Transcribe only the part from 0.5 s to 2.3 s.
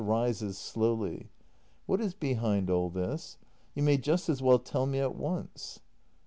slowly.] What is